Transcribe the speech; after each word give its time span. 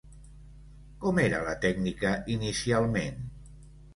Com 1.03 1.19
era 1.25 1.41
la 1.49 1.51
tècnica 1.67 2.13
inicialment? 2.39 3.23